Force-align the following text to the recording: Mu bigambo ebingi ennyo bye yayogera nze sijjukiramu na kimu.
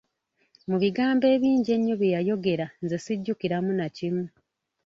Mu 0.69 0.77
bigambo 0.83 1.25
ebingi 1.35 1.69
ennyo 1.77 1.93
bye 2.01 2.13
yayogera 2.15 2.65
nze 2.83 2.97
sijjukiramu 3.03 3.71
na 3.79 3.87
kimu. 3.95 4.25